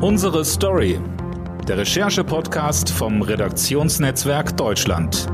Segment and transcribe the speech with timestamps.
[0.00, 1.00] Unsere Story.
[1.66, 5.26] Der Recherche-Podcast vom Redaktionsnetzwerk Deutschland.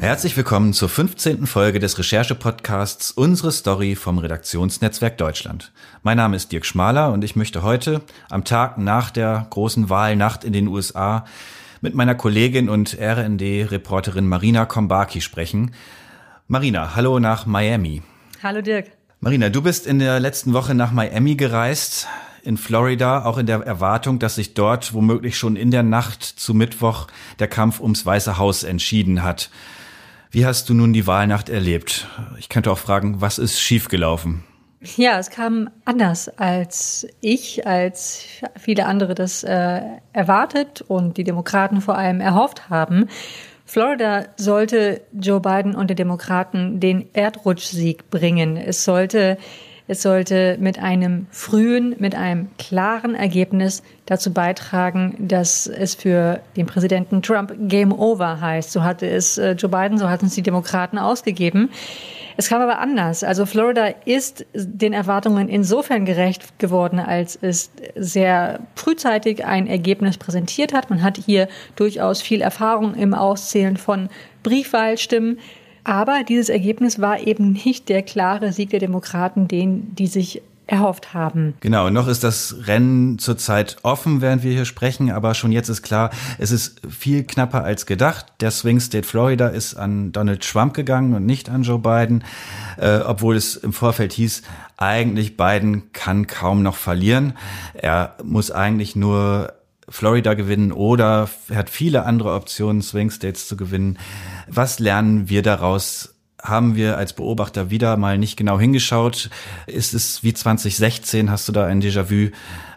[0.00, 1.46] Herzlich willkommen zur 15.
[1.46, 5.70] Folge des Recherche-Podcasts Unsere Story vom Redaktionsnetzwerk Deutschland.
[6.02, 10.42] Mein Name ist Dirk Schmaler und ich möchte heute, am Tag nach der großen Wahlnacht
[10.42, 11.26] in den USA,
[11.80, 15.76] mit meiner Kollegin und RND-Reporterin Marina Kombaki sprechen.
[16.48, 18.02] Marina, hallo nach Miami.
[18.42, 18.97] Hallo Dirk.
[19.20, 22.06] Marina, du bist in der letzten Woche nach Miami gereist,
[22.44, 26.54] in Florida, auch in der Erwartung, dass sich dort womöglich schon in der Nacht zu
[26.54, 27.08] Mittwoch
[27.40, 29.50] der Kampf ums Weiße Haus entschieden hat.
[30.30, 32.06] Wie hast du nun die Wahlnacht erlebt?
[32.38, 34.44] Ich könnte auch fragen, was ist schiefgelaufen?
[34.96, 38.22] Ja, es kam anders, als ich, als
[38.56, 39.80] viele andere das äh,
[40.12, 43.08] erwartet und die Demokraten vor allem erhofft haben.
[43.68, 48.56] Florida sollte Joe Biden und den Demokraten den Erdrutschsieg bringen.
[48.56, 49.36] Es sollte,
[49.88, 56.66] es sollte mit einem frühen, mit einem klaren Ergebnis dazu beitragen, dass es für den
[56.66, 58.70] Präsidenten Trump Game Over heißt.
[58.70, 61.70] So hatte es äh, Joe Biden, so hatten es die Demokraten ausgegeben.
[62.36, 63.24] Es kam aber anders.
[63.24, 70.72] Also Florida ist den Erwartungen insofern gerecht geworden, als es sehr frühzeitig ein Ergebnis präsentiert
[70.72, 70.88] hat.
[70.88, 74.08] Man hat hier durchaus viel Erfahrung im Auszählen von
[74.44, 75.38] Briefwahlstimmen.
[75.88, 81.14] Aber dieses Ergebnis war eben nicht der klare Sieg der Demokraten, den die sich erhofft
[81.14, 81.54] haben.
[81.60, 85.80] Genau, noch ist das Rennen zurzeit offen, während wir hier sprechen, aber schon jetzt ist
[85.80, 88.26] klar, es ist viel knapper als gedacht.
[88.40, 92.22] Der Swing State Florida ist an Donald Trump gegangen und nicht an Joe Biden,
[92.76, 94.42] äh, obwohl es im Vorfeld hieß,
[94.76, 97.32] eigentlich Biden kann kaum noch verlieren.
[97.72, 99.54] Er muss eigentlich nur
[99.88, 103.98] Florida gewinnen oder hat viele andere Optionen, Swing States zu gewinnen.
[104.50, 109.30] Was lernen wir daraus haben wir als Beobachter wieder mal nicht genau hingeschaut.
[109.66, 112.30] Ist es wie 2016, hast du da ein Déjà-vu,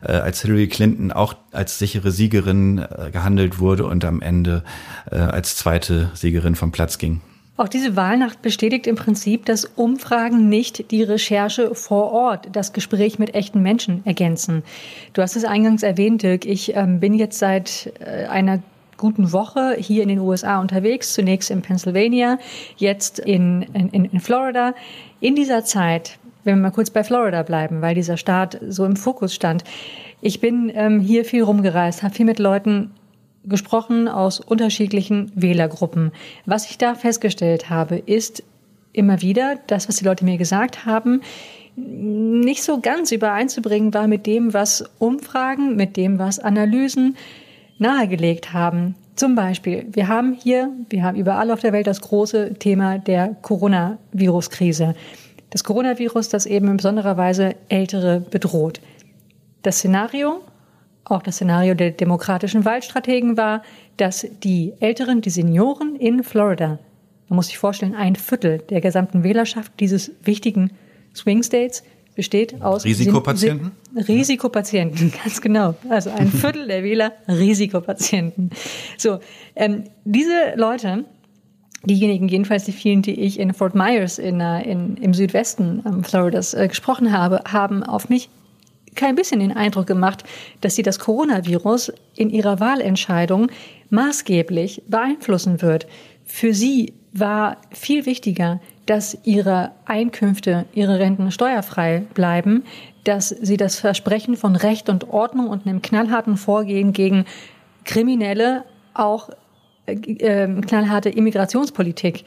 [0.04, 4.64] äh, als Hillary Clinton auch als sichere Siegerin äh, gehandelt wurde und am Ende
[5.12, 7.22] äh, als zweite Siegerin vom Platz ging?
[7.58, 13.20] Auch diese Wahlnacht bestätigt im Prinzip, dass Umfragen nicht die Recherche vor Ort, das Gespräch
[13.20, 14.64] mit echten Menschen ergänzen.
[15.14, 16.46] Du hast es eingangs erwähnt, Dirk.
[16.46, 18.64] Ich ähm, bin jetzt seit äh, einer
[19.02, 22.40] guten Woche hier in den USA unterwegs, zunächst in Pennsylvania,
[22.78, 24.74] jetzt in, in, in Florida.
[25.20, 28.96] In dieser Zeit, wenn wir mal kurz bei Florida bleiben, weil dieser Staat so im
[28.96, 29.66] Fokus stand,
[30.22, 32.92] ich bin ähm, hier viel rumgereist, habe viel mit Leuten
[33.44, 36.12] gesprochen aus unterschiedlichen Wählergruppen.
[36.46, 38.44] Was ich da festgestellt habe, ist
[38.94, 41.22] immer wieder das, was die Leute mir gesagt haben,
[41.76, 47.16] nicht so ganz übereinzubringen war mit dem, was Umfragen, mit dem, was Analysen,
[47.82, 48.96] nahegelegt haben.
[49.16, 53.36] Zum Beispiel, wir haben hier, wir haben überall auf der Welt das große Thema der
[53.42, 54.96] Coronavirus-Krise.
[55.50, 58.80] Das Coronavirus, das eben in besonderer Weise Ältere bedroht.
[59.64, 60.42] Das Szenario,
[61.04, 63.64] auch das Szenario der demokratischen Wahlstrategen war,
[63.98, 66.80] dass die Älteren, die Senioren in Florida,
[67.28, 70.72] man muss sich vorstellen, ein Viertel der gesamten Wählerschaft dieses wichtigen
[71.16, 71.84] Swing States
[72.16, 73.72] besteht aus Risikopatienten?
[73.96, 75.76] Risikopatienten, ganz genau.
[75.90, 78.52] Also ein Viertel der Wähler Risikopatienten.
[78.98, 79.20] So,
[79.56, 81.06] ähm, diese Leute,
[81.86, 86.04] diejenigen jedenfalls die vielen, die ich in Fort Myers in, äh, in, im Südwesten ähm,
[86.04, 88.30] Floridas äh, gesprochen habe, haben auf mich
[88.96, 90.24] kein bisschen den Eindruck gemacht,
[90.60, 93.50] dass sie das Coronavirus in ihrer Wahlentscheidung
[93.90, 95.88] maßgeblich beeinflussen wird.
[96.26, 102.66] Für sie war viel wichtiger, dass ihre Einkünfte, ihre Renten steuerfrei bleiben,
[103.06, 107.24] dass sie das Versprechen von Recht und Ordnung und einem knallharten Vorgehen gegen
[107.86, 109.30] Kriminelle auch
[109.86, 112.26] äh, äh, knallharte Immigrationspolitik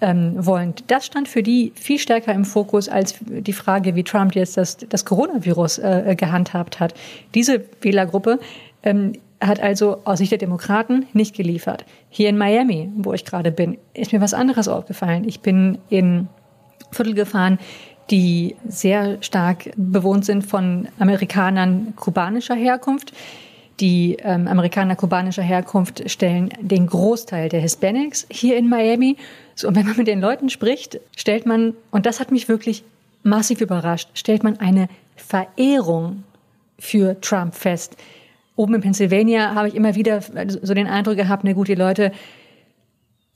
[0.00, 0.72] ähm, wollen.
[0.86, 4.78] Das stand für die viel stärker im Fokus als die Frage, wie Trump jetzt das,
[4.78, 6.94] das Coronavirus äh, gehandhabt hat.
[7.34, 8.40] Diese Wählergruppe
[8.82, 11.84] ähm, hat also aus Sicht der Demokraten nicht geliefert.
[12.08, 15.28] Hier in Miami, wo ich gerade bin, ist mir was anderes aufgefallen.
[15.28, 16.28] Ich bin in
[16.90, 17.58] Viertel gefahren,
[18.10, 23.12] die sehr stark bewohnt sind von Amerikanern kubanischer Herkunft.
[23.80, 29.16] Die ähm, Amerikaner kubanischer Herkunft stellen den Großteil der Hispanics hier in Miami.
[29.54, 32.84] So, und wenn man mit den Leuten spricht, stellt man, und das hat mich wirklich
[33.22, 36.22] massiv überrascht, stellt man eine Verehrung
[36.78, 37.96] für Trump fest
[38.56, 42.12] oben in Pennsylvania habe ich immer wieder so den Eindruck gehabt, na gut, die Leute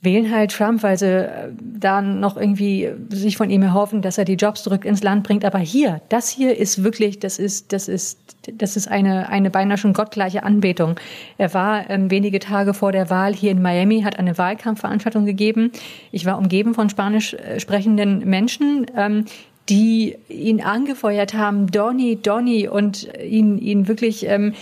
[0.03, 4.25] wählen halt Trump, weil sie äh, da noch irgendwie sich von ihm erhoffen, dass er
[4.25, 5.45] die Jobs zurück ins Land bringt.
[5.45, 8.19] Aber hier, das hier ist wirklich, das ist, das ist,
[8.51, 10.97] das ist eine, eine beinahe schon gottgleiche Anbetung.
[11.37, 15.71] Er war ähm, wenige Tage vor der Wahl hier in Miami, hat eine Wahlkampfveranstaltung gegeben.
[16.13, 19.27] Ich war umgeben von spanisch äh, sprechenden Menschen, ähm,
[19.69, 24.55] die ihn angefeuert haben, Donny, Donny, und ihn, ihn wirklich ähm,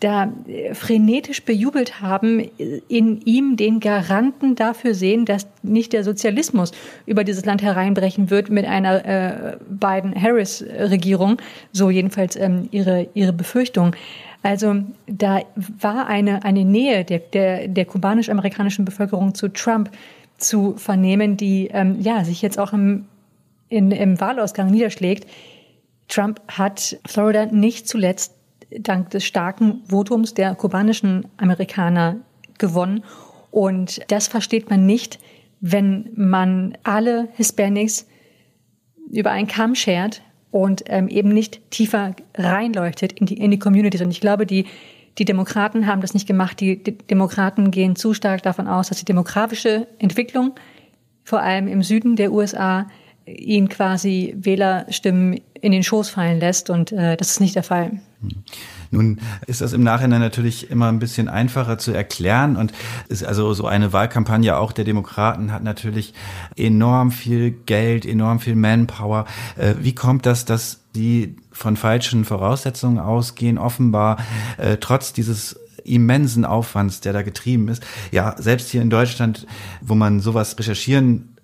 [0.00, 0.32] da
[0.72, 2.40] frenetisch bejubelt haben,
[2.88, 6.72] in ihm den Garanten dafür sehen, dass nicht der Sozialismus
[7.04, 11.36] über dieses Land hereinbrechen wird mit einer äh, Biden-Harris-Regierung,
[11.72, 13.94] so jedenfalls ähm, ihre, ihre Befürchtung.
[14.42, 14.76] Also
[15.06, 15.40] da
[15.80, 19.90] war eine, eine Nähe der, der, der kubanisch-amerikanischen Bevölkerung zu Trump
[20.38, 23.04] zu vernehmen, die ähm, ja, sich jetzt auch im,
[23.68, 25.26] in, im Wahlausgang niederschlägt.
[26.08, 28.39] Trump hat Florida nicht zuletzt
[28.78, 32.16] dank des starken Votums der kubanischen Amerikaner
[32.58, 33.04] gewonnen.
[33.50, 35.18] Und das versteht man nicht,
[35.60, 38.06] wenn man alle Hispanics
[39.10, 44.00] über einen Kamm schert und ähm, eben nicht tiefer reinleuchtet in die, in die Communities.
[44.00, 44.66] Und ich glaube, die,
[45.18, 46.60] die Demokraten haben das nicht gemacht.
[46.60, 50.54] Die, die Demokraten gehen zu stark davon aus, dass die demografische Entwicklung
[51.24, 52.88] vor allem im Süden der USA
[53.36, 58.00] ihn quasi Wählerstimmen in den Schoß fallen lässt und äh, das ist nicht der Fall.
[58.90, 62.72] Nun ist das im Nachhinein natürlich immer ein bisschen einfacher zu erklären und
[63.08, 66.12] ist also so eine Wahlkampagne auch der Demokraten hat natürlich
[66.56, 69.26] enorm viel Geld, enorm viel Manpower.
[69.56, 74.18] Äh, wie kommt das, dass die von falschen Voraussetzungen ausgehen, offenbar
[74.56, 77.82] äh, trotz dieses immensen Aufwands, der da getrieben ist.
[78.10, 79.46] Ja, selbst hier in Deutschland,
[79.80, 81.36] wo man sowas recherchieren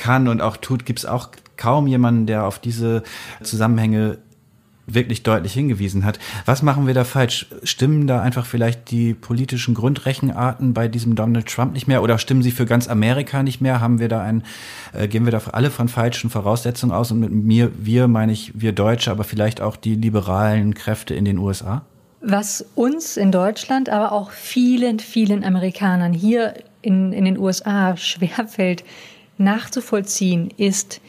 [0.00, 3.02] kann und auch tut, gibt es auch kaum jemanden, der auf diese
[3.42, 4.18] Zusammenhänge
[4.94, 6.18] wirklich deutlich hingewiesen hat.
[6.46, 7.46] Was machen wir da falsch?
[7.62, 12.42] Stimmen da einfach vielleicht die politischen Grundrechenarten bei diesem Donald Trump nicht mehr oder stimmen
[12.42, 13.80] sie für ganz Amerika nicht mehr?
[13.80, 14.42] Haben wir da ein,
[14.92, 17.12] äh, gehen wir da alle von falschen Voraussetzungen aus?
[17.12, 21.24] Und mit mir, wir meine ich wir Deutsche, aber vielleicht auch die liberalen Kräfte in
[21.24, 21.82] den USA?
[22.22, 28.84] Was uns in Deutschland, aber auch vielen, vielen Amerikanern hier in, in den USA schwerfällt,
[29.40, 31.00] nachzuvollziehen, ist,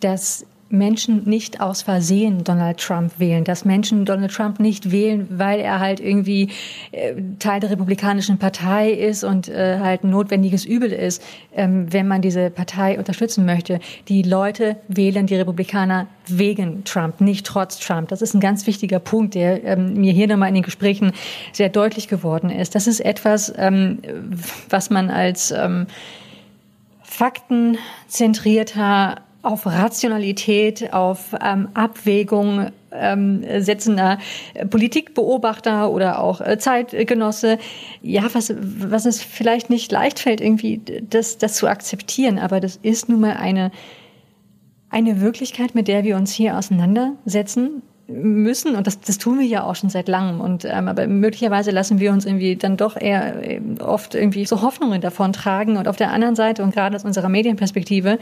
[0.00, 5.60] dass Menschen nicht aus Versehen Donald Trump wählen, dass Menschen Donald Trump nicht wählen, weil
[5.60, 6.50] er halt irgendwie
[6.90, 11.22] äh, Teil der Republikanischen Partei ist und äh, halt notwendiges Übel ist,
[11.54, 13.78] ähm, wenn man diese Partei unterstützen möchte.
[14.08, 18.08] Die Leute wählen die Republikaner wegen Trump, nicht trotz Trump.
[18.08, 21.12] Das ist ein ganz wichtiger Punkt, der ähm, mir hier nochmal in den Gesprächen
[21.52, 22.74] sehr deutlich geworden ist.
[22.74, 24.00] Das ist etwas, ähm,
[24.68, 25.54] was man als
[27.16, 34.18] faktenzentrierter auf Rationalität, auf ähm, Abwägung ähm, setzender
[34.68, 37.58] Politikbeobachter oder auch äh, Zeitgenosse,
[38.02, 42.76] ja, was, was es vielleicht nicht leicht fällt, irgendwie das, das zu akzeptieren, aber das
[42.82, 43.70] ist nun mal eine,
[44.90, 49.64] eine Wirklichkeit, mit der wir uns hier auseinandersetzen müssen und das, das tun wir ja
[49.64, 50.40] auch schon seit langem.
[50.40, 54.62] Und ähm, aber möglicherweise lassen wir uns irgendwie dann doch eher äh, oft irgendwie so
[54.62, 55.76] Hoffnungen davon tragen.
[55.76, 58.18] Und auf der anderen Seite und gerade aus unserer Medienperspektive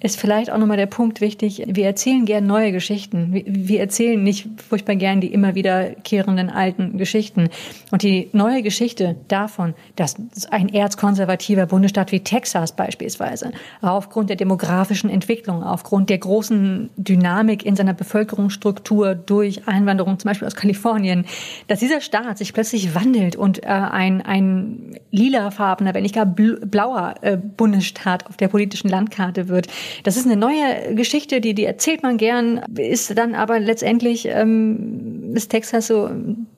[0.00, 1.64] ist vielleicht auch nochmal der Punkt wichtig.
[1.66, 3.42] Wir erzählen gern neue Geschichten.
[3.46, 7.48] Wir erzählen nicht furchtbar gern die immer wiederkehrenden alten Geschichten.
[7.90, 10.16] Und die neue Geschichte davon, dass
[10.50, 13.50] ein erzkonservativer Bundesstaat wie Texas beispielsweise
[13.80, 20.46] aufgrund der demografischen Entwicklung, aufgrund der großen Dynamik in seiner Bevölkerungsstruktur durch Einwanderung zum Beispiel
[20.46, 21.24] aus Kalifornien,
[21.66, 27.16] dass dieser Staat sich plötzlich wandelt und äh, ein, ein lilafarbener, wenn nicht gar blauer
[27.22, 29.66] äh, Bundesstaat auf der politischen Landkarte wird
[30.04, 35.32] das ist eine neue Geschichte, die, die erzählt man gern, ist dann aber letztendlich, ähm,
[35.34, 36.10] ist Texas so,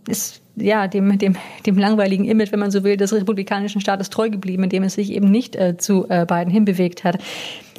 [0.09, 4.31] ist ja dem, dem, dem langweiligen Image, wenn man so will, des republikanischen Staates treu
[4.31, 7.19] geblieben, indem es sich eben nicht äh, zu äh, beiden hinbewegt hat.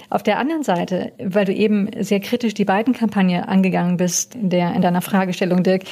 [0.09, 4.49] Auf der anderen Seite, weil du eben sehr kritisch die beiden Kampagne angegangen bist in,
[4.49, 5.83] der, in deiner Fragestellung, Dirk,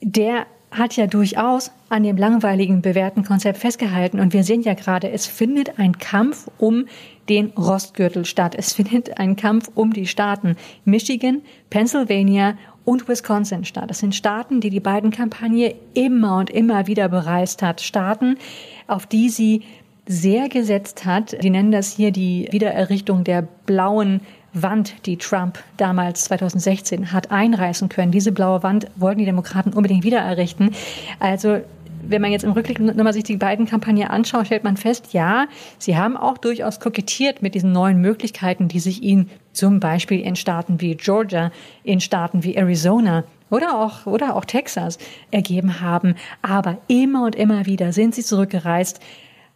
[0.00, 4.20] der hat ja durchaus an dem langweiligen bewährten Konzept festgehalten.
[4.20, 6.86] Und wir sehen ja gerade, es findet ein Kampf um
[7.28, 8.54] den Rostgürtel statt.
[8.56, 13.90] Es findet ein Kampf um die Staaten Michigan, Pennsylvania und Wisconsin statt.
[13.90, 17.80] Das sind Staaten, die die beiden Kampagne immer und immer wieder bereist hat.
[17.80, 18.36] Staaten,
[18.86, 19.62] auf die sie
[20.06, 21.42] sehr gesetzt hat.
[21.42, 24.20] Die nennen das hier die Wiedererrichtung der blauen
[24.52, 28.12] Wand, die Trump damals 2016 hat einreißen können.
[28.12, 30.70] Diese blaue Wand wollten die Demokraten unbedingt wieder errichten.
[31.18, 31.60] Also
[32.02, 35.46] wenn man jetzt im Rückblick nochmal sich die beiden Kampagnen anschaut, stellt man fest, ja,
[35.78, 40.36] sie haben auch durchaus kokettiert mit diesen neuen Möglichkeiten, die sich ihnen zum Beispiel in
[40.36, 41.52] Staaten wie Georgia,
[41.84, 44.98] in Staaten wie Arizona oder auch, oder auch Texas
[45.30, 46.14] ergeben haben.
[46.42, 49.00] Aber immer und immer wieder sind sie zurückgereist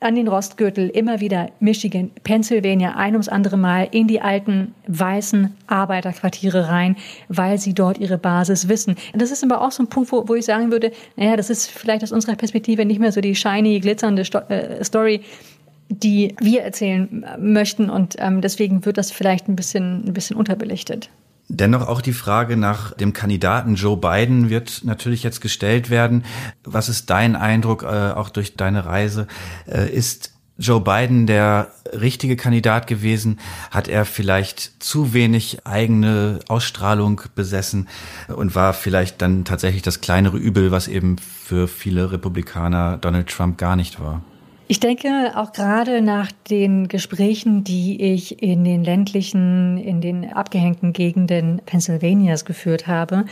[0.00, 5.54] an den Rostgürtel immer wieder Michigan, Pennsylvania ein ums andere Mal in die alten weißen
[5.66, 6.96] Arbeiterquartiere rein,
[7.28, 8.96] weil sie dort ihre Basis wissen.
[9.12, 11.48] Und das ist aber auch so ein Punkt, wo, wo ich sagen würde, naja, das
[11.48, 15.22] ist vielleicht aus unserer Perspektive nicht mehr so die shiny, glitzernde Sto äh, Story,
[15.88, 21.08] die wir erzählen möchten und ähm, deswegen wird das vielleicht ein bisschen, ein bisschen unterbelichtet.
[21.48, 26.24] Dennoch auch die Frage nach dem Kandidaten Joe Biden wird natürlich jetzt gestellt werden.
[26.64, 29.26] Was ist dein Eindruck, äh, auch durch deine Reise?
[29.66, 33.40] Äh, ist Joe Biden der richtige Kandidat gewesen?
[33.70, 37.88] Hat er vielleicht zu wenig eigene Ausstrahlung besessen
[38.28, 43.58] und war vielleicht dann tatsächlich das kleinere Übel, was eben für viele Republikaner Donald Trump
[43.58, 44.22] gar nicht war?
[44.66, 50.94] Ich denke, auch gerade nach den Gesprächen, die ich in den ländlichen, in den abgehängten
[50.94, 53.26] Gegenden Pennsylvanias geführt habe,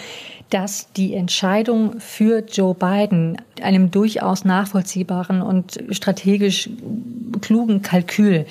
[0.51, 6.69] dass die Entscheidung für Joe Biden einem durchaus nachvollziehbaren und strategisch
[7.41, 8.45] klugen Kalkül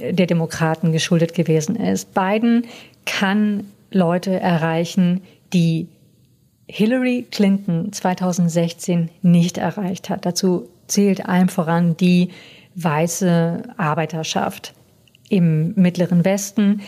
[0.00, 2.14] der Demokraten geschuldet gewesen ist.
[2.14, 2.64] Biden
[3.04, 5.20] kann Leute erreichen,
[5.52, 5.88] die
[6.66, 10.24] Hillary Clinton 2016 nicht erreicht hat.
[10.24, 12.30] Dazu zählt allen voran die
[12.74, 14.74] weiße Arbeiterschaft
[15.28, 16.82] im Mittleren Westen.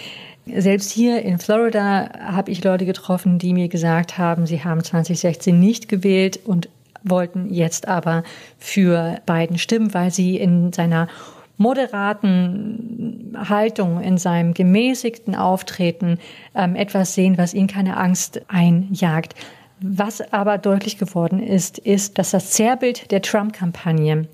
[0.46, 5.58] Selbst hier in Florida habe ich Leute getroffen, die mir gesagt haben, sie haben 2016
[5.58, 6.68] nicht gewählt und
[7.02, 8.22] wollten jetzt aber
[8.58, 11.08] für Biden stimmen, weil sie in seiner
[11.56, 16.18] moderaten Haltung, in seinem gemäßigten Auftreten
[16.54, 19.34] ähm, etwas sehen, was ihnen keine Angst einjagt.
[19.80, 24.26] Was aber deutlich geworden ist, ist, dass das Zerrbild der Trump-Kampagne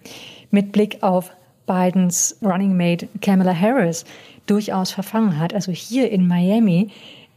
[0.51, 1.33] mit Blick auf
[1.67, 4.05] Bidens Running Mate Kamala Harris
[4.47, 5.55] durchaus verfangen hat.
[5.55, 6.91] Also hier in Miami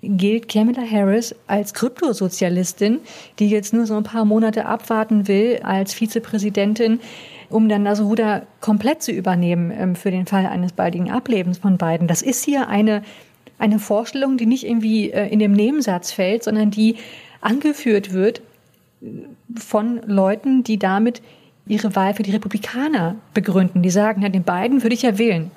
[0.03, 2.99] gilt Kamala Harris als Kryptosozialistin,
[3.39, 6.99] die jetzt nur so ein paar Monate abwarten will als Vizepräsidentin,
[7.49, 11.77] um dann das Ruder komplett zu übernehmen ähm, für den Fall eines baldigen Ablebens von
[11.77, 12.07] Biden.
[12.07, 13.03] Das ist hier eine,
[13.57, 16.97] eine Vorstellung, die nicht irgendwie äh, in dem Nebensatz fällt, sondern die
[17.45, 18.41] angeführt wird
[19.55, 21.21] von Leuten, die damit
[21.67, 23.81] ihre Wahl für die Republikaner begründen.
[23.81, 25.51] Die sagen, ja, den beiden würde ich ja wählen.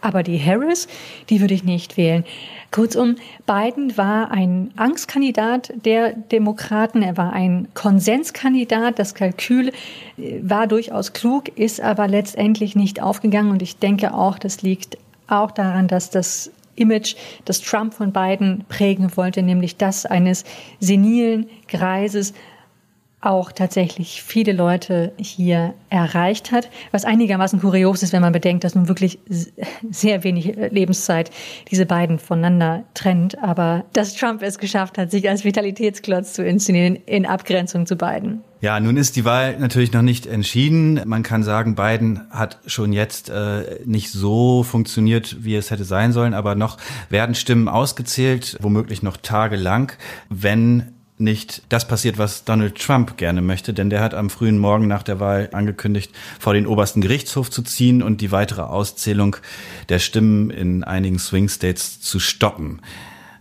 [0.00, 0.88] Aber die Harris,
[1.30, 2.24] die würde ich nicht wählen.
[2.70, 3.16] Kurzum,
[3.46, 7.02] Biden war ein Angstkandidat der Demokraten.
[7.02, 8.98] Er war ein Konsenskandidat.
[8.98, 13.50] Das Kalkül äh, war durchaus klug, ist aber letztendlich nicht aufgegangen.
[13.50, 18.64] Und ich denke auch, das liegt auch daran, dass das Image, das Trump von Biden
[18.68, 20.44] prägen wollte, nämlich das eines
[20.80, 22.32] senilen Greises,
[23.26, 28.74] auch tatsächlich viele Leute hier erreicht hat, was einigermaßen kurios ist, wenn man bedenkt, dass
[28.74, 29.18] nun wirklich
[29.90, 31.30] sehr wenig Lebenszeit
[31.70, 36.96] diese beiden voneinander trennt, aber dass Trump es geschafft hat, sich als Vitalitätsklotz zu inszenieren
[37.06, 38.42] in Abgrenzung zu beiden.
[38.66, 41.00] Ja, nun ist die Wahl natürlich noch nicht entschieden.
[41.04, 46.10] Man kann sagen, Biden hat schon jetzt äh, nicht so funktioniert, wie es hätte sein
[46.10, 46.76] sollen, aber noch
[47.08, 49.92] werden Stimmen ausgezählt, womöglich noch tagelang,
[50.30, 54.88] wenn nicht das passiert, was Donald Trump gerne möchte, denn der hat am frühen Morgen
[54.88, 59.36] nach der Wahl angekündigt, vor den obersten Gerichtshof zu ziehen und die weitere Auszählung
[59.90, 62.80] der Stimmen in einigen Swing States zu stoppen.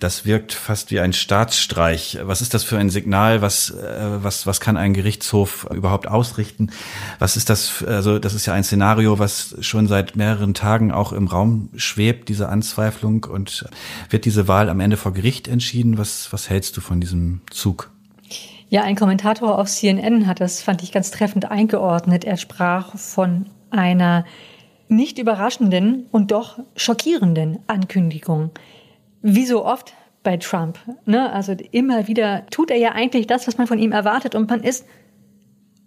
[0.05, 2.19] Das wirkt fast wie ein Staatsstreich.
[2.21, 3.41] Was ist das für ein Signal?
[3.41, 6.69] Was, äh, was, was kann ein Gerichtshof überhaupt ausrichten?
[7.17, 7.83] Was ist das?
[7.83, 12.29] Also, das ist ja ein Szenario, was schon seit mehreren Tagen auch im Raum schwebt,
[12.29, 13.24] diese Anzweiflung.
[13.24, 13.65] Und
[14.12, 15.97] wird diese Wahl am Ende vor Gericht entschieden?
[15.97, 17.89] Was, was hältst du von diesem Zug?
[18.69, 22.25] Ja, ein Kommentator auf CNN hat das, fand ich ganz treffend eingeordnet.
[22.25, 24.24] Er sprach von einer
[24.88, 28.51] nicht überraschenden und doch schockierenden Ankündigung
[29.27, 30.77] wie so oft bei Trump.
[31.05, 31.34] Ne?
[31.34, 34.62] Also immer wieder tut er ja eigentlich das, was man von ihm erwartet und man
[34.62, 34.86] ist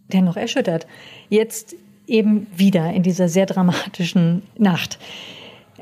[0.09, 0.89] dennoch erschüttert.
[1.29, 1.77] Jetzt
[2.09, 4.99] eben wieder in dieser sehr dramatischen Nacht.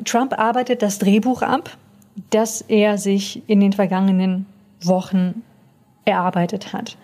[0.05, 1.75] Trump arbeitet das Drehbuch ab,
[2.29, 4.45] das er sich in den vergangenen
[4.83, 5.43] Wochen
[6.05, 6.99] erarbeitet hat.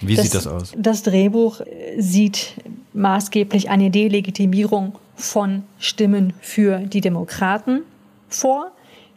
[0.00, 0.72] Wie das, sieht das aus?
[0.74, 1.60] Das Drehbuch
[1.98, 2.54] sieht
[2.94, 7.82] maßgeblich eine Delegitimierung von Stimmen für die Demokraten
[8.28, 8.72] vor.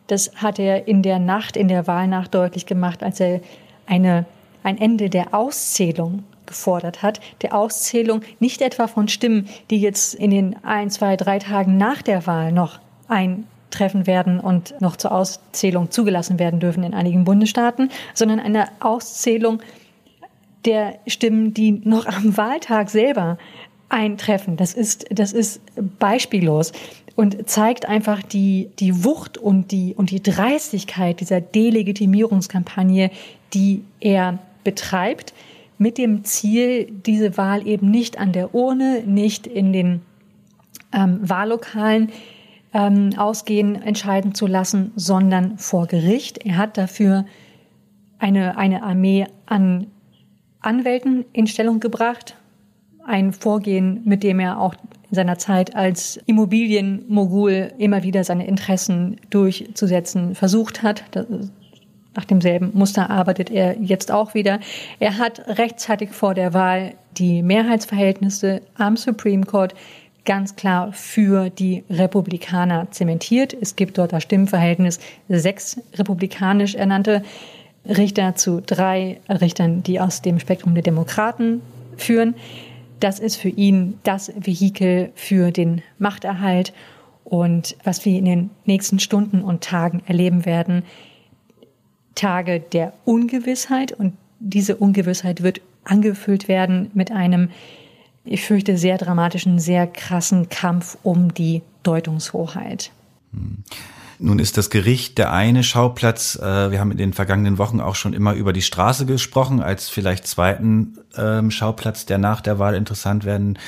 [0.07, 3.41] Das hat er in der Nacht, in der Wahlnacht deutlich gemacht, als er
[3.88, 4.25] eine,
[4.63, 7.19] ein Ende der Auszählung gefordert hat.
[7.41, 12.01] Der Auszählung nicht etwa von Stimmen, die jetzt in den ein, zwei, drei Tagen nach
[12.01, 17.89] der Wahl noch eintreffen werden und noch zur Auszählung zugelassen werden dürfen in einigen Bundesstaaten,
[18.13, 19.59] sondern eine Auszählung
[20.65, 23.38] der Stimmen, die noch am Wahltag selber
[23.89, 24.57] eintreffen.
[24.57, 25.61] Das ist, das ist
[25.99, 26.71] beispiellos
[27.15, 33.09] und zeigt einfach die, die Wucht und die, und die Dreistigkeit dieser Delegitimierungskampagne,
[33.53, 35.33] die er betreibt,
[35.77, 40.01] mit dem Ziel, diese Wahl eben nicht an der Urne, nicht in den
[40.93, 42.11] ähm, Wahllokalen
[42.73, 46.45] ähm, ausgehen, entscheiden zu lassen, sondern vor Gericht.
[46.45, 47.25] Er hat dafür
[48.19, 49.87] eine, eine Armee an
[50.61, 52.35] Anwälten in Stellung gebracht,
[53.05, 54.75] ein Vorgehen, mit dem er auch
[55.09, 61.03] in seiner Zeit als Immobilienmogul immer wieder seine Interessen durchzusetzen versucht hat.
[62.15, 64.59] nach demselben Muster arbeitet er jetzt auch wieder.
[65.00, 69.75] Er hat rechtzeitig vor der Wahl die Mehrheitsverhältnisse am Supreme Court
[70.25, 73.55] ganz klar für die Republikaner zementiert.
[73.59, 77.21] Es gibt dort das Stimmenverhältnis sechs republikanisch ernannte
[77.85, 81.62] Richter zu drei Richtern, die aus dem Spektrum der Demokraten
[81.97, 82.35] führen.
[82.99, 86.73] Das ist für ihn das Vehikel für den Machterhalt.
[87.23, 90.83] Und was wir in den nächsten Stunden und Tagen erleben werden,
[92.13, 93.91] Tage der Ungewissheit.
[93.91, 97.49] Und diese Ungewissheit wird angefüllt werden mit einem,
[98.23, 102.91] ich fürchte, sehr dramatischen, sehr krassen Kampf um die Deutungshoheit.
[103.31, 103.63] Hm.
[104.19, 106.38] Nun ist das Gericht der eine Schauplatz.
[106.38, 109.89] Äh, wir haben in den vergangenen Wochen auch schon immer über die Straße gesprochen, als
[109.89, 113.60] vielleicht zweiten ähm, Schauplatz, der nach der Wahl interessant werden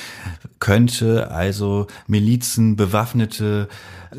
[0.58, 1.30] könnte.
[1.30, 3.68] Also Milizen, bewaffnete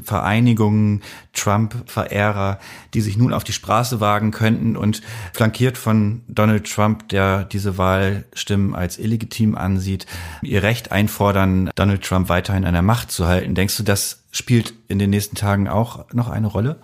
[0.03, 1.01] Vereinigungen,
[1.33, 2.59] Trump-Verehrer,
[2.93, 5.01] die sich nun auf die Straße wagen könnten und
[5.33, 10.05] flankiert von Donald Trump, der diese Wahlstimmen als illegitim ansieht,
[10.41, 13.55] ihr Recht einfordern, Donald Trump weiterhin an der Macht zu halten.
[13.55, 16.77] Denkst du, das spielt in den nächsten Tagen auch noch eine Rolle?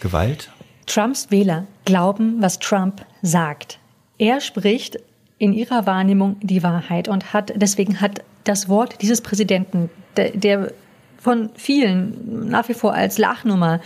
[0.00, 0.50] Gewalt?
[0.86, 3.78] Trumps Wähler glauben, was Trump sagt.
[4.18, 4.98] Er spricht
[5.38, 10.72] in ihrer Wahrnehmung die Wahrheit und hat deswegen hat das Wort dieses Präsidenten, der, der
[11.18, 13.80] von vielen nach wie vor als Lachnummer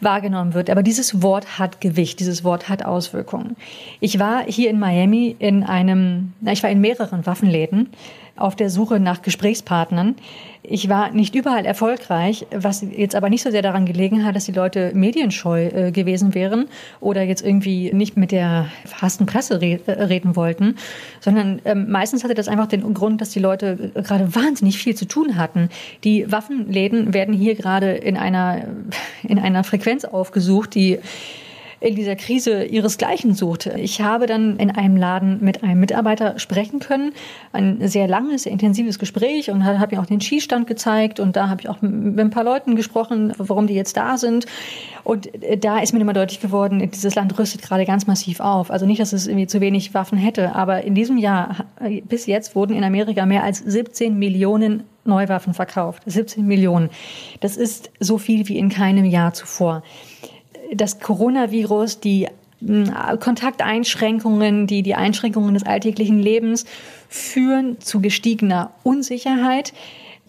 [0.00, 0.70] wahrgenommen wird.
[0.70, 3.56] Aber dieses Wort hat Gewicht, dieses Wort hat Auswirkungen.
[4.00, 7.88] Ich war hier in Miami in einem, na, ich war in mehreren Waffenläden
[8.36, 10.16] auf der Suche nach Gesprächspartnern.
[10.62, 14.46] Ich war nicht überall erfolgreich, was jetzt aber nicht so sehr daran gelegen hat, dass
[14.46, 16.66] die Leute medienscheu äh, gewesen wären
[17.00, 20.76] oder jetzt irgendwie nicht mit der verhassten Presse re äh, reden wollten,
[21.20, 24.94] sondern ähm, meistens hatte das einfach den Grund, dass die Leute äh, gerade wahnsinnig viel
[24.94, 25.68] zu tun hatten.
[26.02, 28.64] Die Waffenläden werden hier gerade in einer,
[29.22, 30.98] in einer Frequenz aufgesucht, die
[31.80, 33.66] in dieser Krise ihresgleichen sucht.
[33.66, 37.12] Ich habe dann in einem Laden mit einem Mitarbeiter sprechen können,
[37.52, 41.48] ein sehr langes, sehr intensives Gespräch und habe mir auch den Skistand gezeigt und da
[41.48, 44.46] habe ich auch mit ein paar Leuten gesprochen, warum die jetzt da sind.
[45.02, 48.70] Und äh, da ist mir immer deutlich geworden, dieses Land rüstet gerade ganz massiv auf.
[48.70, 51.66] Also nicht, dass es irgendwie zu wenig Waffen hätte, aber in diesem Jahr
[52.04, 56.02] bis jetzt wurden in Amerika mehr als 17 Millionen Neuwaffen verkauft.
[56.06, 56.90] 17 Millionen.
[57.40, 59.82] Das ist so viel wie in keinem Jahr zuvor
[60.72, 62.28] das Coronavirus, die
[62.60, 66.64] hm, Kontakteinschränkungen, die, die Einschränkungen des alltäglichen Lebens
[67.08, 69.72] führen zu gestiegener Unsicherheit.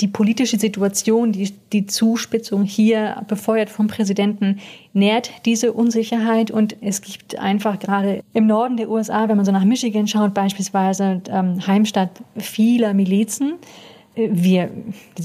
[0.02, 4.60] Die politische Situation, die, die Zuspitzung hier, befeuert vom Präsidenten,
[4.92, 6.52] nährt diese Unsicherheit.
[6.52, 10.34] Und es gibt einfach gerade im Norden der USA, wenn man so nach Michigan schaut,
[10.34, 13.54] beispielsweise ähm, Heimstatt vieler Milizen.
[14.16, 14.70] Wir,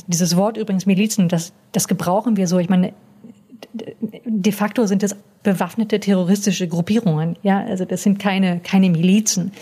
[0.06, 2.58] dieses Wort übrigens Milizen, das, das gebrauchen wir so.
[2.58, 2.92] Ich meine,
[3.72, 7.36] de facto sind es bewaffnete terroristische Gruppierungen.
[7.42, 9.52] Ja, also das sind keine, keine Milizen.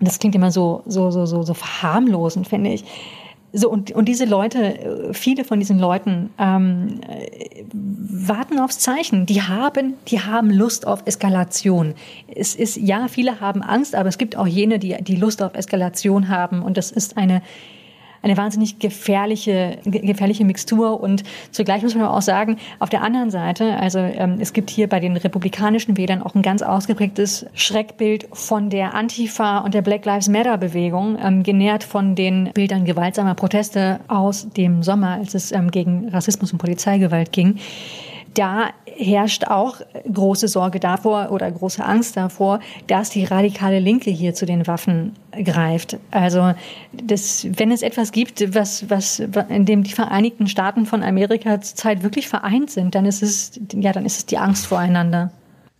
[0.00, 2.84] Das klingt immer so, so, so, so, so verharmlosend, finde ich.
[3.52, 7.00] So, und, und diese Leute, viele von diesen Leuten ähm,
[7.72, 9.24] warten aufs Zeichen.
[9.24, 11.94] Die haben, die haben Lust auf Eskalation.
[12.34, 15.54] Es ist, ja, viele haben Angst, aber es gibt auch jene, die, die Lust auf
[15.54, 16.62] Eskalation haben.
[16.62, 17.40] Und das ist eine
[18.26, 21.00] eine wahnsinnig gefährliche, gefährliche Mixtur.
[21.00, 24.88] Und zugleich muss man auch sagen, auf der anderen Seite, also ähm, es gibt hier
[24.88, 30.04] bei den republikanischen Wählern auch ein ganz ausgeprägtes Schreckbild von der Antifa und der Black
[30.04, 35.52] Lives Matter Bewegung, ähm, genährt von den Bildern gewaltsamer Proteste aus dem Sommer, als es
[35.52, 37.58] ähm, gegen Rassismus und Polizeigewalt ging
[38.36, 39.80] da herrscht auch
[40.12, 45.12] große Sorge davor oder große Angst davor, dass die radikale Linke hier zu den Waffen
[45.44, 45.98] greift.
[46.10, 46.54] Also
[46.92, 52.02] das, wenn es etwas gibt, was, was, in dem die Vereinigten Staaten von Amerika zurzeit
[52.02, 55.30] wirklich vereint sind, dann ist es, ja, dann ist es die Angst voreinander.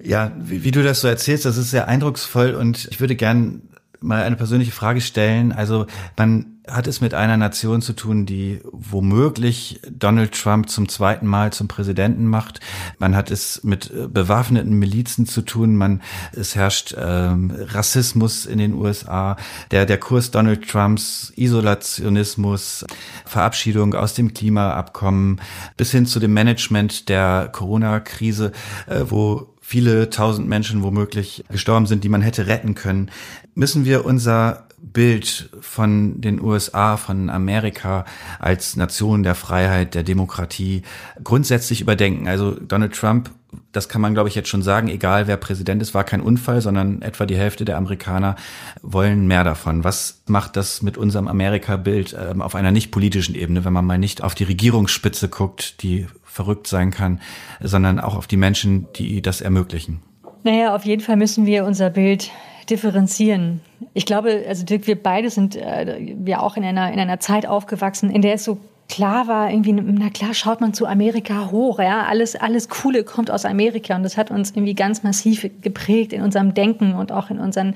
[0.03, 3.63] Ja, wie, wie du das so erzählst, das ist sehr eindrucksvoll und ich würde gern
[4.07, 5.53] mal eine persönliche Frage stellen.
[5.53, 11.27] Also man hat es mit einer Nation zu tun, die womöglich Donald Trump zum zweiten
[11.27, 12.61] Mal zum Präsidenten macht.
[12.99, 15.77] Man hat es mit äh, bewaffneten Milizen zu tun.
[15.77, 19.37] Man, es herrscht ähm, Rassismus in den USA.
[19.71, 22.85] Der, der Kurs Donald Trumps, Isolationismus,
[23.25, 25.41] Verabschiedung aus dem Klimaabkommen
[25.77, 28.51] bis hin zu dem Management der Corona-Krise,
[28.87, 33.11] äh, wo viele tausend Menschen womöglich gestorben sind, die man hätte retten können.
[33.57, 38.05] Müssen wir unser Bild von den USA, von Amerika
[38.39, 40.83] als Nation der Freiheit, der Demokratie
[41.25, 42.29] grundsätzlich überdenken.
[42.29, 43.31] Also Donald Trump,
[43.73, 46.61] das kann man glaube ich jetzt schon sagen, egal wer Präsident ist, war kein Unfall,
[46.61, 48.37] sondern etwa die Hälfte der Amerikaner
[48.83, 49.83] wollen mehr davon.
[49.83, 53.99] Was macht das mit unserem Amerika-Bild äh, auf einer nicht politischen Ebene, wenn man mal
[53.99, 57.21] nicht auf die Regierungsspitze guckt, die verrückt sein kann,
[57.61, 60.03] sondern auch auf die Menschen, die das ermöglichen?
[60.45, 62.31] Naja, auf jeden Fall müssen wir unser Bild
[62.71, 63.61] differenzieren.
[63.95, 67.47] Ich glaube, also Dirk, wir beide sind äh, ja auch in einer, in einer Zeit
[67.47, 71.79] aufgewachsen, in der es so klar war, irgendwie, na klar, schaut man zu Amerika hoch,
[71.79, 76.13] ja, alles, alles Coole kommt aus Amerika und das hat uns irgendwie ganz massiv geprägt
[76.13, 77.75] in unserem Denken und auch in unseren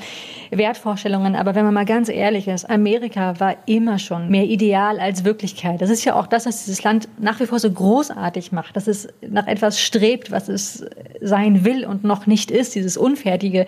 [0.51, 1.35] Wertvorstellungen.
[1.35, 5.81] Aber wenn man mal ganz ehrlich ist, Amerika war immer schon mehr Ideal als Wirklichkeit.
[5.81, 8.87] Das ist ja auch das, was dieses Land nach wie vor so großartig macht, dass
[8.87, 10.85] es nach etwas strebt, was es
[11.21, 13.67] sein will und noch nicht ist, dieses Unfertige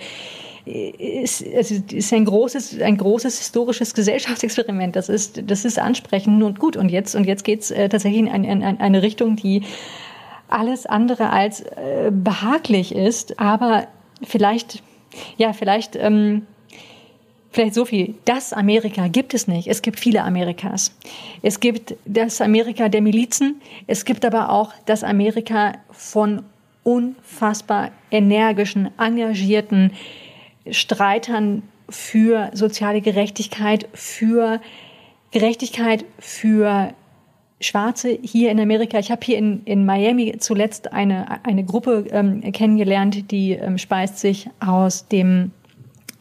[0.64, 4.96] ist, also ist ein großes, ein großes historisches Gesellschaftsexperiment.
[4.96, 6.76] Das ist, das ist ansprechend und gut.
[6.76, 9.62] Und jetzt, und jetzt geht's äh, tatsächlich in, in, in eine Richtung, die
[10.48, 13.88] alles andere als äh, behaglich ist, aber
[14.22, 14.82] vielleicht,
[15.38, 16.46] ja, vielleicht, ähm,
[17.52, 18.14] Vielleicht so viel.
[18.24, 19.68] Das Amerika gibt es nicht.
[19.68, 20.96] Es gibt viele Amerikas.
[21.42, 23.60] Es gibt das Amerika der Milizen.
[23.86, 26.44] Es gibt aber auch das Amerika von
[26.82, 29.92] unfassbar energischen, engagierten,
[30.70, 34.60] Streitern für soziale Gerechtigkeit, für
[35.30, 36.94] Gerechtigkeit für
[37.60, 38.98] Schwarze hier in Amerika.
[38.98, 44.18] Ich habe hier in, in Miami zuletzt eine, eine Gruppe ähm, kennengelernt, die ähm, speist
[44.18, 45.52] sich aus dem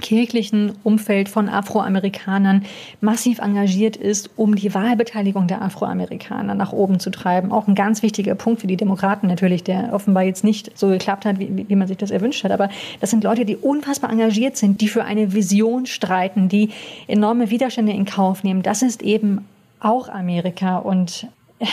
[0.02, 2.66] kirchlichen Umfeld von Afroamerikanern
[3.00, 7.52] massiv engagiert ist, um die Wahlbeteiligung der Afroamerikaner nach oben zu treiben.
[7.52, 11.26] Auch ein ganz wichtiger Punkt für die Demokraten natürlich, der offenbar jetzt nicht so geklappt
[11.26, 12.52] hat, wie, wie man sich das erwünscht hat.
[12.52, 16.70] Aber das sind Leute, die unfassbar engagiert sind, die für eine Vision streiten, die
[17.08, 18.64] enorme Widerstände in Kauf nehmen.
[18.64, 19.46] Das ist eben
[19.80, 21.28] auch Amerika und
[21.60, 21.66] äh,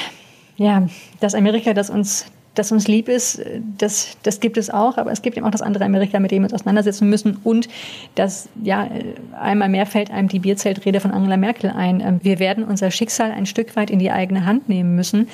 [0.56, 0.86] ja,
[1.20, 3.40] das Amerika, das uns das uns lieb ist,
[3.78, 6.42] das, das gibt es auch, aber es gibt eben auch das andere Amerika, mit dem
[6.42, 7.38] wir uns auseinandersetzen müssen.
[7.44, 7.68] Und
[8.14, 8.88] das, ja,
[9.38, 12.00] einmal mehr fällt einem die Bierzeltrede von Angela Merkel ein.
[12.00, 15.28] Ähm, wir werden unser Schicksal ein Stück weit in die eigene Hand nehmen müssen.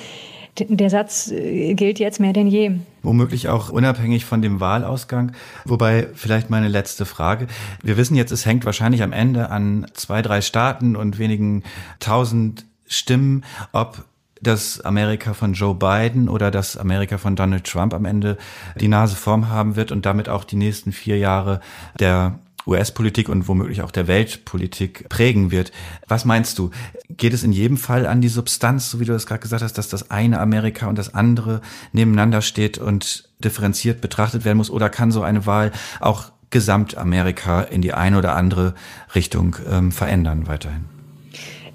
[0.57, 2.71] Der Satz äh, gilt jetzt mehr denn je.
[3.03, 5.33] Womöglich auch unabhängig von dem Wahlausgang.
[5.65, 7.47] Wobei vielleicht meine letzte Frage.
[7.83, 11.63] Wir wissen jetzt, es hängt wahrscheinlich am Ende an zwei, drei Staaten und wenigen
[11.99, 14.05] tausend Stimmen, ob
[14.41, 18.37] das Amerika von Joe Biden oder das Amerika von Donald Trump am Ende
[18.79, 21.61] die Nase vorn haben wird und damit auch die nächsten vier Jahre
[21.99, 25.71] der US-Politik und womöglich auch der Weltpolitik prägen wird.
[26.07, 26.71] Was meinst du?
[27.09, 29.77] Geht es in jedem Fall an die Substanz, so wie du es gerade gesagt hast,
[29.77, 34.71] dass das eine Amerika und das andere nebeneinander steht und differenziert betrachtet werden muss?
[34.71, 38.73] Oder kann so eine Wahl auch Gesamtamerika in die eine oder andere
[39.13, 40.94] Richtung ähm, verändern weiterhin?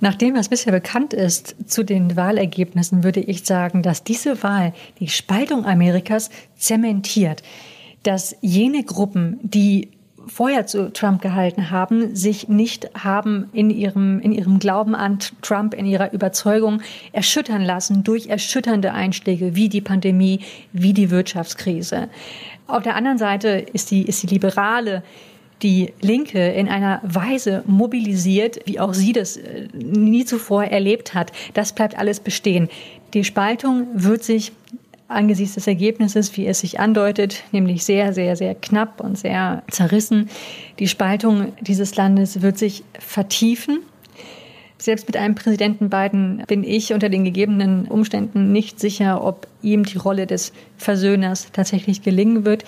[0.00, 4.72] Nach dem, was bisher bekannt ist zu den Wahlergebnissen, würde ich sagen, dass diese Wahl
[4.98, 7.42] die Spaltung Amerikas zementiert.
[8.02, 9.90] Dass jene Gruppen, die
[10.26, 15.74] vorher zu Trump gehalten haben, sich nicht haben in ihrem, in ihrem Glauben an Trump,
[15.74, 16.80] in ihrer Überzeugung
[17.12, 20.40] erschüttern lassen durch erschütternde Einschläge wie die Pandemie,
[20.72, 22.08] wie die Wirtschaftskrise.
[22.66, 25.02] Auf der anderen Seite ist die, ist die liberale
[25.62, 31.32] die Linke in einer Weise mobilisiert, wie auch sie das äh, nie zuvor erlebt hat.
[31.54, 32.68] Das bleibt alles bestehen.
[33.14, 34.52] Die Spaltung wird sich
[35.08, 40.30] angesichts des Ergebnisses, wie es sich andeutet, nämlich sehr, sehr, sehr knapp und sehr zerrissen.
[40.78, 43.80] Die Spaltung dieses Landes wird sich vertiefen.
[44.78, 49.84] Selbst mit einem Präsidenten Biden bin ich unter den gegebenen Umständen nicht sicher, ob ihm
[49.84, 52.64] die Rolle des Versöhners tatsächlich gelingen wird.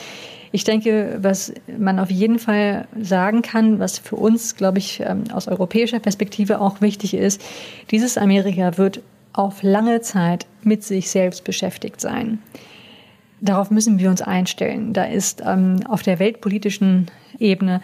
[0.54, 5.24] Ich denke, was man auf jeden Fall sagen kann, was für uns, glaube ich, ähm,
[5.32, 7.42] aus europäischer Perspektive auch wichtig ist,
[7.90, 9.00] dieses Amerika wird
[9.32, 12.38] auf lange Zeit mit sich selbst beschäftigt sein.
[13.40, 14.92] Darauf müssen wir uns einstellen.
[14.92, 17.80] Da ist ähm, auf der weltpolitischen Ebene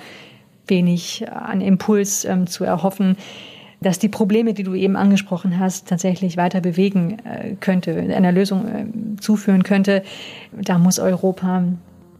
[0.66, 3.16] wenig an Impuls ähm, zu erhoffen,
[3.81, 8.68] dass die Probleme, die du eben angesprochen hast, tatsächlich weiter bewegen äh, könnte, einer Lösung
[8.68, 10.02] äh, zuführen könnte.
[10.52, 11.64] Da muss Europa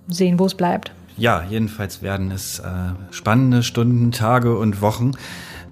[0.09, 0.93] sehen, wo es bleibt.
[1.17, 2.65] Ja, jedenfalls werden es äh,
[3.11, 5.13] spannende Stunden, Tage und Wochen,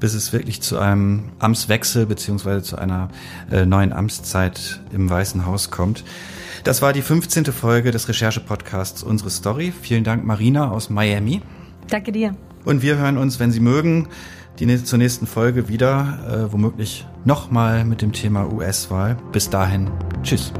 [0.01, 3.09] bis es wirklich zu einem Amtswechsel beziehungsweise zu einer
[3.51, 6.05] äh, neuen Amtszeit im Weißen Haus kommt.
[6.65, 7.45] Das war die 15.
[7.47, 9.73] Folge des Recherche-Podcasts Unsere Story.
[9.81, 11.41] Vielen Dank, Marina aus Miami.
[11.89, 12.35] Danke dir.
[12.65, 14.09] Und wir hören uns, wenn Sie mögen,
[14.59, 19.17] die, zur nächsten Folge wieder, äh, womöglich nochmal mit dem Thema US-Wahl.
[19.31, 19.91] Bis dahin,
[20.23, 20.53] tschüss.